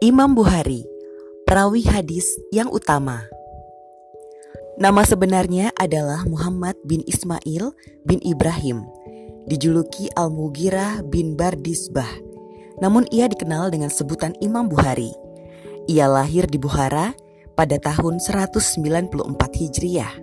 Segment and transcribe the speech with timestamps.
[0.00, 0.88] Imam Bukhari,
[1.44, 2.24] perawi hadis
[2.56, 3.28] yang utama.
[4.80, 7.76] Nama sebenarnya adalah Muhammad bin Ismail
[8.08, 8.88] bin Ibrahim,
[9.44, 12.08] dijuluki Al-Mughirah bin Bardisbah.
[12.80, 15.12] Namun ia dikenal dengan sebutan Imam Bukhari.
[15.84, 17.12] Ia lahir di Bukhara
[17.52, 20.16] pada tahun 194 Hijriah.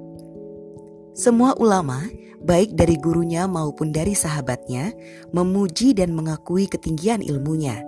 [1.14, 2.02] Semua ulama,
[2.42, 4.90] baik dari gurunya maupun dari sahabatnya,
[5.30, 7.86] memuji dan mengakui ketinggian ilmunya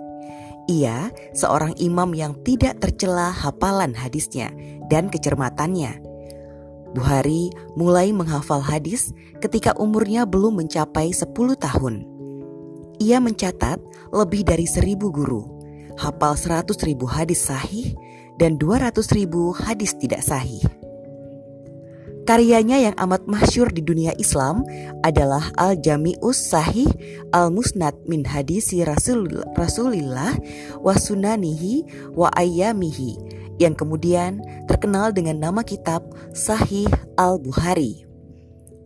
[0.70, 4.54] ia seorang imam yang tidak tercela hafalan hadisnya
[4.86, 5.98] dan kecermatannya.
[6.94, 9.10] Buhari mulai menghafal hadis
[9.42, 11.26] ketika umurnya belum mencapai 10
[11.58, 12.06] tahun.
[13.02, 13.78] Ia mencatat
[14.14, 15.42] lebih dari seribu guru,
[15.98, 17.94] hafal 100 ribu hadis sahih
[18.38, 20.62] dan 200 ribu hadis tidak sahih.
[22.30, 24.62] Karyanya yang amat masyur di dunia Islam
[25.02, 26.86] adalah Al-Jami'us Sahih
[27.34, 30.38] Al-Musnad min Hadisi Rasul, Rasulillah
[30.78, 31.82] wa Sunanihi
[32.14, 33.18] wa Ayyamihi
[33.58, 34.38] yang kemudian
[34.70, 36.86] terkenal dengan nama kitab Sahih
[37.18, 38.06] Al-Bukhari.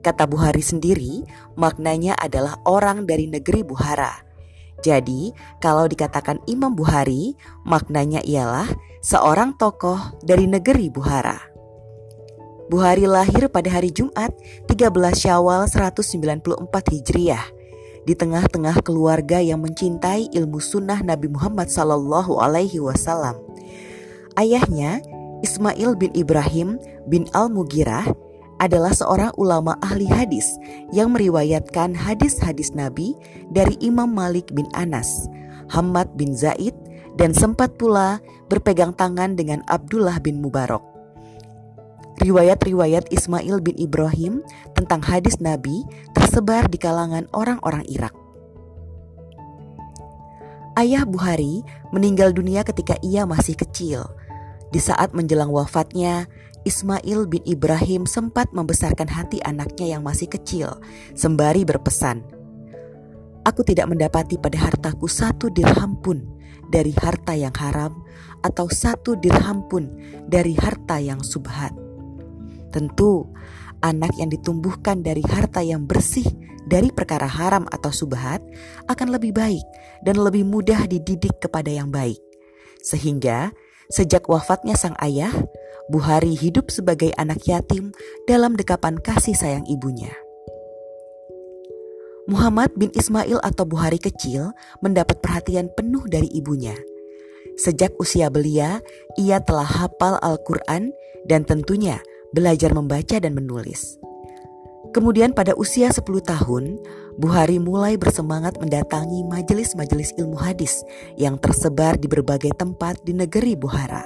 [0.01, 1.29] Kata Bukhari sendiri,
[1.61, 4.25] maknanya adalah orang dari negeri Buhara.
[4.81, 7.37] Jadi, kalau dikatakan Imam Bukhari,
[7.69, 8.73] maknanya ialah
[9.05, 11.54] seorang tokoh dari negeri Buhara.
[12.75, 14.35] Buhari lahir pada hari Jumat
[14.67, 16.43] 13 Syawal 194
[16.91, 17.47] Hijriah
[18.03, 23.39] di tengah-tengah keluarga yang mencintai ilmu sunnah Nabi Muhammad Sallallahu Alaihi Wasallam.
[24.35, 24.99] Ayahnya
[25.47, 28.11] Ismail bin Ibrahim bin Al Mugirah
[28.59, 30.59] adalah seorang ulama ahli hadis
[30.91, 33.15] yang meriwayatkan hadis-hadis Nabi
[33.55, 35.31] dari Imam Malik bin Anas,
[35.71, 36.75] Hamad bin Zaid,
[37.15, 38.19] dan sempat pula
[38.51, 40.94] berpegang tangan dengan Abdullah bin Mubarak.
[42.23, 44.45] Riwayat-riwayat Ismail bin Ibrahim
[44.79, 45.83] tentang hadis Nabi
[46.15, 48.15] tersebar di kalangan orang-orang Irak.
[50.75, 51.63] Ayah Buhari
[51.95, 54.07] meninggal dunia ketika ia masih kecil.
[54.75, 56.27] Di saat menjelang wafatnya,
[56.67, 60.83] Ismail bin Ibrahim sempat membesarkan hati anaknya yang masih kecil,
[61.15, 62.27] sembari berpesan,
[63.45, 66.25] Aku tidak mendapati pada hartaku satu dirham pun
[66.73, 68.01] dari harta yang haram
[68.41, 69.93] atau satu dirham pun
[70.25, 71.84] dari harta yang subhat.
[72.75, 73.31] Tentu,
[73.87, 76.27] anak yang ditumbuhkan dari harta yang bersih
[76.67, 78.43] dari perkara haram atau subhat
[78.91, 79.63] akan lebih baik
[80.03, 82.19] dan lebih mudah dididik kepada yang baik.
[82.83, 83.55] Sehingga,
[83.95, 85.31] sejak wafatnya sang ayah,
[85.85, 87.93] Buhari hidup sebagai anak yatim
[88.25, 90.11] dalam dekapan kasih sayang ibunya.
[92.25, 96.73] Muhammad bin Ismail atau Buhari kecil mendapat perhatian penuh dari ibunya.
[97.61, 98.81] Sejak usia belia,
[99.21, 100.97] ia telah hafal Al-Quran
[101.29, 102.01] dan tentunya
[102.35, 103.97] belajar membaca dan menulis.
[104.91, 106.79] Kemudian pada usia 10 tahun,
[107.15, 110.83] Buhari mulai bersemangat mendatangi majelis-majelis ilmu hadis
[111.15, 114.03] yang tersebar di berbagai tempat di negeri Buhara.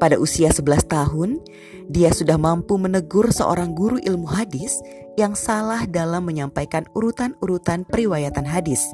[0.00, 1.40] Pada usia 11 tahun,
[1.88, 4.78] dia sudah mampu menegur seorang guru ilmu hadis
[5.18, 8.84] yang salah dalam menyampaikan urutan-urutan periwayatan hadis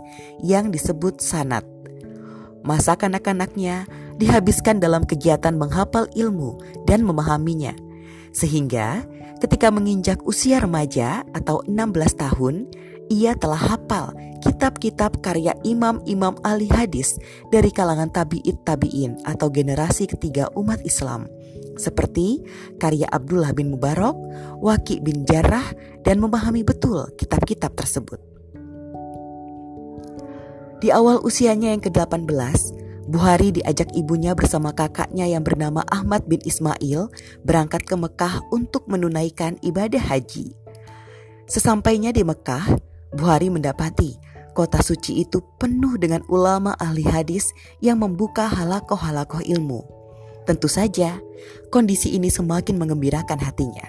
[0.41, 1.67] yang disebut sanat.
[2.65, 3.85] Masa kanak-kanaknya
[4.21, 7.75] dihabiskan dalam kegiatan menghafal ilmu dan memahaminya
[8.35, 9.07] sehingga
[9.39, 12.67] ketika menginjak usia remaja atau 16 tahun,
[13.07, 14.11] ia telah hafal
[14.43, 17.17] kitab-kitab karya imam-imam ahli hadis
[17.55, 21.31] dari kalangan tabi'it tabi'in atau generasi ketiga umat Islam
[21.79, 22.43] seperti
[22.79, 24.15] karya Abdullah bin Mubarak,
[24.63, 25.75] Waki bin Jarrah
[26.07, 28.19] dan memahami betul kitab-kitab tersebut.
[30.79, 32.31] Di awal usianya yang ke-18,
[33.05, 37.13] Buhari diajak ibunya bersama kakaknya yang bernama Ahmad bin Ismail
[37.45, 40.57] berangkat ke Mekah untuk menunaikan ibadah haji.
[41.45, 42.81] Sesampainya di Mekah,
[43.13, 44.17] Buhari mendapati
[44.55, 47.51] kota suci itu penuh dengan ulama ahli hadis
[47.83, 49.83] yang membuka halakoh-halakoh ilmu.
[50.47, 51.19] Tentu saja,
[51.69, 53.85] kondisi ini semakin mengembirakan hatinya.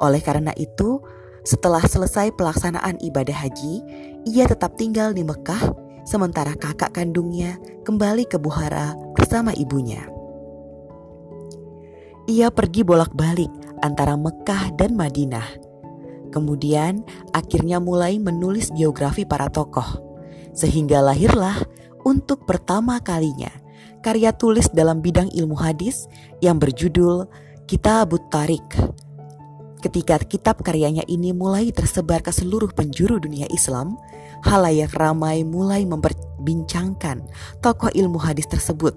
[0.00, 0.98] Oleh karena itu,
[1.46, 3.82] setelah selesai pelaksanaan ibadah haji,
[4.26, 10.06] ia tetap tinggal di Mekah sementara kakak kandungnya kembali ke Buhara bersama ibunya.
[12.30, 13.50] Ia pergi bolak-balik
[13.82, 15.48] antara Mekah dan Madinah.
[16.30, 17.02] Kemudian
[17.34, 20.00] akhirnya mulai menulis biografi para tokoh.
[20.54, 21.58] Sehingga lahirlah
[22.06, 23.50] untuk pertama kalinya
[24.02, 26.10] karya tulis dalam bidang ilmu hadis
[26.42, 27.26] yang berjudul
[27.66, 28.66] Kitabut Tarik.
[29.82, 33.98] Ketika kitab karyanya ini mulai tersebar ke seluruh penjuru dunia Islam,
[34.46, 37.26] halayak ramai mulai memperbincangkan
[37.58, 38.94] tokoh ilmu hadis tersebut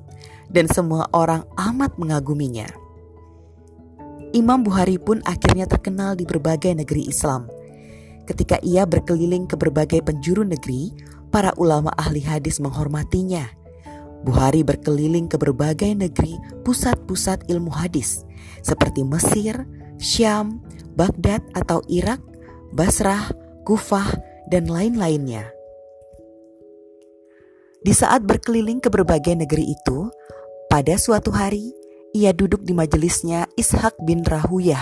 [0.53, 2.69] dan semua orang amat mengaguminya.
[4.37, 7.49] Imam Bukhari pun akhirnya terkenal di berbagai negeri Islam.
[8.29, 10.93] Ketika ia berkeliling ke berbagai penjuru negeri,
[11.33, 13.49] para ulama ahli hadis menghormatinya.
[14.21, 18.25] Buhari berkeliling ke berbagai negeri pusat-pusat ilmu hadis
[18.65, 19.65] seperti Mesir,
[19.99, 20.61] Syam,
[20.95, 22.21] Baghdad atau Irak,
[22.71, 23.31] Basrah,
[23.67, 24.15] Kufah,
[24.51, 25.49] dan lain-lainnya.
[27.85, 30.09] Di saat berkeliling ke berbagai negeri itu,
[30.71, 31.69] pada suatu hari
[32.15, 34.81] ia duduk di majelisnya Ishak bin Rahuyah.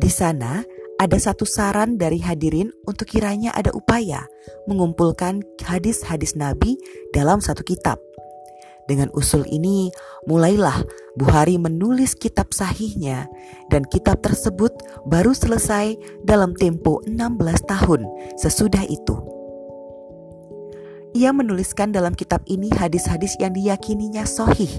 [0.00, 0.64] Di sana
[0.98, 4.26] ada satu saran dari hadirin untuk kiranya ada upaya
[4.66, 6.74] mengumpulkan hadis-hadis Nabi
[7.14, 8.02] dalam satu kitab.
[8.88, 9.92] Dengan usul ini,
[10.24, 10.80] mulailah
[11.18, 13.26] Buhari menulis kitab sahihnya
[13.74, 14.70] dan kitab tersebut
[15.02, 17.18] baru selesai dalam tempo 16
[17.66, 18.06] tahun
[18.38, 19.18] sesudah itu.
[21.18, 24.70] Ia menuliskan dalam kitab ini hadis-hadis yang diyakininya sohih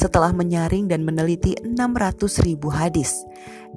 [0.00, 3.12] setelah menyaring dan meneliti 600 ribu hadis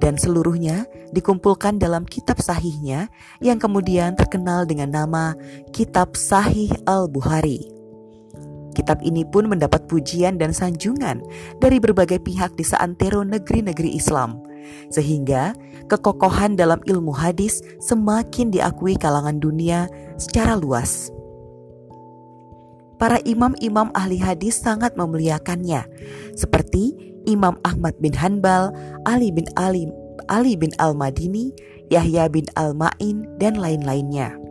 [0.00, 3.12] dan seluruhnya dikumpulkan dalam kitab sahihnya
[3.44, 5.36] yang kemudian terkenal dengan nama
[5.76, 7.75] Kitab Sahih Al-Bukhari.
[8.76, 11.24] Kitab ini pun mendapat pujian dan sanjungan
[11.64, 14.44] dari berbagai pihak di seantero negeri-negeri Islam,
[14.92, 15.56] sehingga
[15.88, 19.88] kekokohan dalam ilmu hadis semakin diakui kalangan dunia
[20.20, 21.08] secara luas.
[23.00, 25.84] Para imam-imam ahli hadis sangat memuliakannya,
[26.36, 26.92] seperti
[27.24, 28.72] Imam Ahmad bin Hanbal,
[29.08, 29.88] Ali bin Ali,
[30.28, 31.52] Ali bin Al-Madini,
[31.88, 34.45] Yahya bin Al-Ma'in, dan lain-lainnya.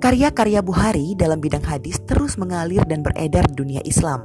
[0.00, 4.24] Karya-karya Buhari dalam bidang hadis terus mengalir dan beredar di dunia Islam.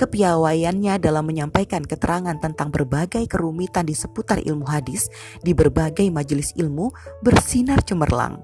[0.00, 5.12] Kepiawaiannya dalam menyampaikan keterangan tentang berbagai kerumitan di seputar ilmu hadis
[5.44, 6.88] di berbagai majelis ilmu
[7.20, 8.40] bersinar cemerlang.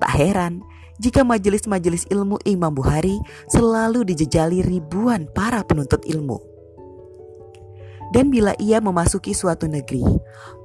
[0.00, 0.64] Tak heran
[0.96, 3.20] jika majelis-majelis ilmu Imam Buhari
[3.52, 6.51] selalu dijejali ribuan para penuntut ilmu.
[8.12, 10.04] Dan bila ia memasuki suatu negeri,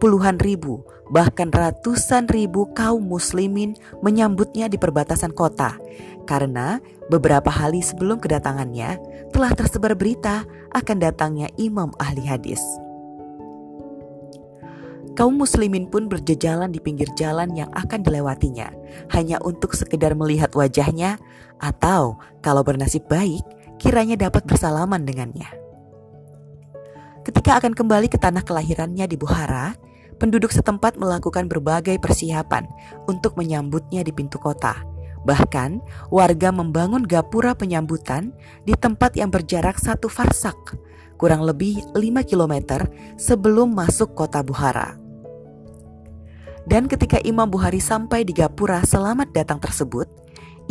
[0.03, 3.71] puluhan ribu, bahkan ratusan ribu kaum muslimin
[4.03, 5.79] menyambutnya di perbatasan kota.
[6.27, 8.99] Karena beberapa hari sebelum kedatangannya
[9.31, 10.44] telah tersebar berita
[10.75, 12.59] akan datangnya imam ahli hadis.
[15.17, 18.69] Kaum muslimin pun berjejalan di pinggir jalan yang akan dilewatinya,
[19.15, 21.17] hanya untuk sekedar melihat wajahnya
[21.57, 23.41] atau kalau bernasib baik,
[23.81, 25.67] kiranya dapat bersalaman dengannya.
[27.27, 29.75] Ketika akan kembali ke tanah kelahirannya di Buhara,
[30.15, 32.63] penduduk setempat melakukan berbagai persiapan
[33.03, 34.79] untuk menyambutnya di pintu kota.
[35.27, 38.31] Bahkan, warga membangun gapura penyambutan
[38.63, 40.56] di tempat yang berjarak satu farsak,
[41.19, 42.88] kurang lebih 5 km
[43.19, 44.95] sebelum masuk kota Buhara.
[46.63, 50.07] Dan ketika Imam Buhari sampai di gapura selamat datang tersebut,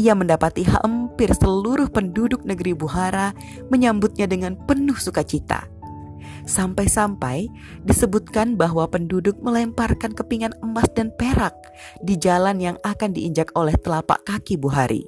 [0.00, 3.36] ia mendapati hampir seluruh penduduk negeri Buhara
[3.68, 5.75] menyambutnya dengan penuh sukacita.
[6.46, 7.50] Sampai-sampai
[7.82, 11.54] disebutkan bahwa penduduk melemparkan kepingan emas dan perak
[12.06, 15.02] di jalan yang akan diinjak oleh telapak kaki Buhari.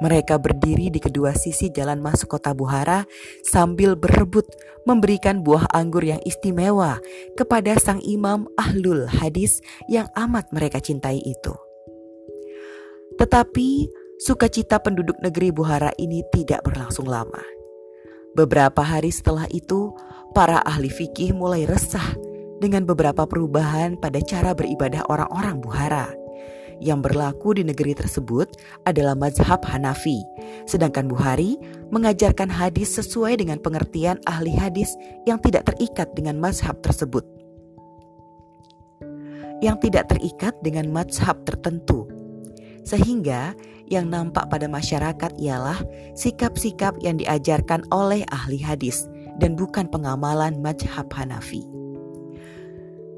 [0.00, 3.04] Mereka berdiri di kedua sisi jalan masuk kota Buhara
[3.44, 4.48] sambil berebut
[4.88, 6.96] memberikan buah anggur yang istimewa
[7.36, 9.60] kepada sang imam ahlul hadis
[9.92, 11.52] yang amat mereka cintai itu.
[13.20, 13.68] Tetapi
[14.16, 17.44] sukacita penduduk negeri Buhara ini tidak berlangsung lama.
[18.32, 19.92] Beberapa hari setelah itu,
[20.32, 22.16] para ahli fikih mulai resah
[22.58, 26.08] dengan beberapa perubahan pada cara beribadah orang-orang Buhara.
[26.82, 30.18] Yang berlaku di negeri tersebut adalah mazhab Hanafi,
[30.66, 31.54] sedangkan Buhari
[31.94, 34.96] mengajarkan hadis sesuai dengan pengertian ahli hadis
[35.28, 37.22] yang tidak terikat dengan mazhab tersebut.
[39.62, 42.10] Yang tidak terikat dengan mazhab tertentu.
[42.82, 43.54] Sehingga
[43.86, 45.78] yang nampak pada masyarakat ialah
[46.18, 49.06] sikap-sikap yang diajarkan oleh ahli hadis
[49.38, 51.64] dan bukan pengamalan madhab Hanafi.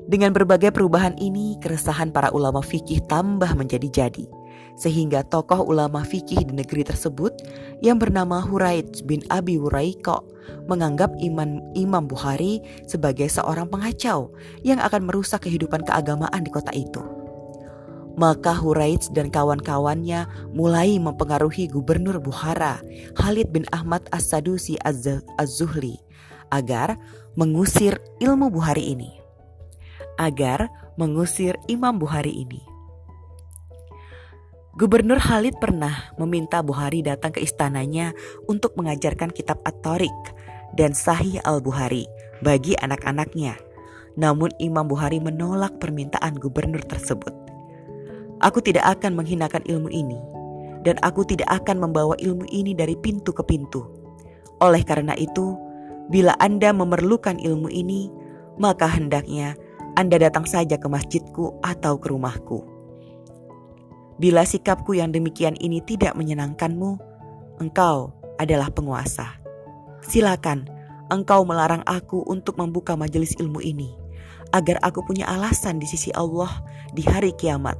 [0.04, 4.28] Dengan berbagai perubahan ini, keresahan para ulama fikih tambah menjadi-jadi,
[4.76, 7.33] sehingga tokoh ulama fikih di negeri tersebut
[7.80, 10.28] yang bernama Huraid bin Abi Huraiko
[10.68, 14.28] menganggap Imam, Imam Bukhari sebagai seorang pengacau
[14.61, 17.24] yang akan merusak kehidupan keagamaan di kota itu.
[18.14, 22.78] Maka Huraid dan kawan-kawannya mulai mempengaruhi gubernur Bukhara,
[23.18, 25.99] Khalid bin Ahmad As-Sadusi Az-Zuhli,
[26.54, 26.94] agar
[27.35, 29.11] mengusir ilmu Bukhari ini.
[30.14, 32.62] Agar mengusir Imam Bukhari ini.
[34.78, 38.14] Gubernur Khalid pernah meminta Bukhari datang ke istananya
[38.47, 40.14] untuk mengajarkan kitab At-Tariq
[40.78, 42.06] dan Sahih Al-Bukhari
[42.42, 43.59] bagi anak-anaknya.
[44.14, 47.43] Namun Imam Bukhari menolak permintaan gubernur tersebut.
[48.44, 50.20] Aku tidak akan menghinakan ilmu ini,
[50.84, 53.88] dan aku tidak akan membawa ilmu ini dari pintu ke pintu.
[54.60, 55.56] Oleh karena itu,
[56.12, 58.12] bila Anda memerlukan ilmu ini,
[58.60, 59.56] maka hendaknya
[59.96, 62.60] Anda datang saja ke masjidku atau ke rumahku.
[64.20, 67.00] Bila sikapku yang demikian ini tidak menyenangkanmu,
[67.64, 69.40] engkau adalah penguasa.
[70.04, 70.68] Silakan,
[71.08, 73.90] engkau melarang aku untuk membuka majelis ilmu ini,
[74.52, 77.74] agar aku punya alasan di sisi Allah di hari kiamat,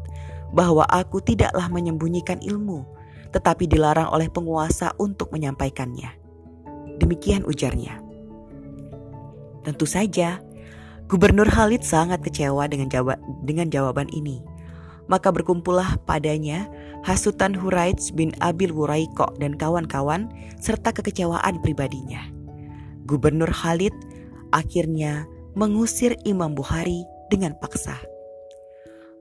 [0.55, 2.87] bahwa aku tidaklah menyembunyikan ilmu,
[3.35, 6.15] tetapi dilarang oleh penguasa untuk menyampaikannya.
[7.03, 7.99] Demikian ujarnya.
[9.67, 10.39] Tentu saja,
[11.11, 14.41] Gubernur Khalid sangat kecewa dengan, jawab, dengan jawaban ini.
[15.05, 16.65] Maka berkumpullah padanya
[17.05, 22.25] hasutan Huraij bin Abil Wuraiko dan kawan-kawan serta kekecewaan pribadinya.
[23.05, 23.93] Gubernur Khalid
[24.57, 28.01] akhirnya mengusir Imam Bukhari dengan paksa.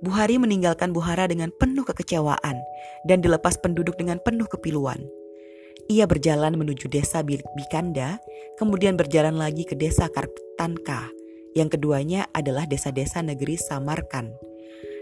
[0.03, 2.59] Bukhari meninggalkan Buhara dengan penuh kekecewaan
[3.07, 4.99] dan dilepas penduduk dengan penuh kepiluan.
[5.87, 8.19] Ia berjalan menuju desa Bikanda,
[8.59, 11.07] kemudian berjalan lagi ke desa Kartanka.
[11.55, 14.35] Yang keduanya adalah desa-desa negeri Samarkan.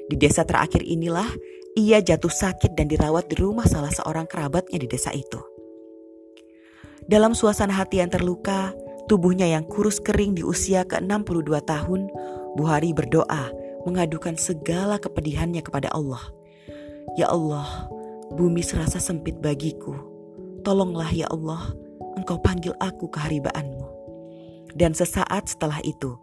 [0.06, 1.28] Di desa terakhir inilah
[1.74, 5.42] ia jatuh sakit dan dirawat di rumah salah seorang kerabatnya di desa itu.
[7.10, 8.70] Dalam suasana hati yang terluka,
[9.10, 12.06] tubuhnya yang kurus kering di usia ke-62 tahun,
[12.54, 16.22] Buhari berdoa mengadukan segala kepedihannya kepada Allah.
[17.20, 17.90] Ya Allah,
[18.34, 19.98] bumi serasa sempit bagiku.
[20.62, 21.74] Tolonglah ya Allah,
[22.16, 23.88] engkau panggil aku ke haribaanmu.
[24.78, 26.16] Dan sesaat setelah itu,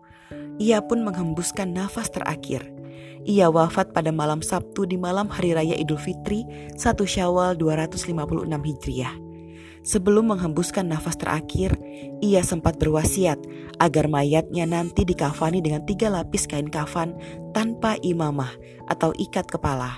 [0.56, 2.64] ia pun menghembuskan nafas terakhir
[3.28, 8.14] ia wafat pada malam Sabtu di malam Hari Raya Idul Fitri 1 Syawal 256
[8.48, 9.27] Hijriah.
[9.88, 11.72] Sebelum menghembuskan nafas terakhir,
[12.20, 13.40] ia sempat berwasiat
[13.80, 17.16] agar mayatnya nanti dikafani dengan tiga lapis kain kafan
[17.56, 18.52] tanpa imamah
[18.92, 19.96] atau ikat kepala.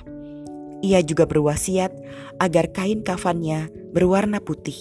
[0.87, 1.91] Ia juga berwasiat
[2.39, 4.79] agar kain kafannya berwarna putih.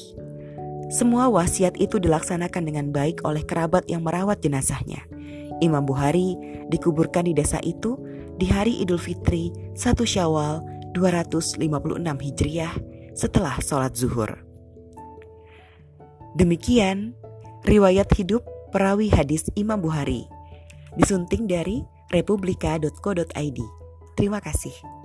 [0.94, 5.10] Semua wasiat itu dilaksanakan dengan baik oleh kerabat yang merawat jenazahnya.
[5.58, 6.38] Imam Bukhari
[6.70, 7.98] dikuburkan di desa itu
[8.38, 10.62] di hari Idul Fitri 1 Syawal
[10.94, 11.66] 256
[11.98, 12.74] Hijriah
[13.18, 14.49] setelah sholat zuhur.
[16.40, 17.20] Demikian
[17.68, 20.24] riwayat hidup perawi hadis Imam Bukhari
[20.96, 21.84] disunting dari
[22.16, 23.60] republika.co.id.
[24.16, 24.99] Terima kasih.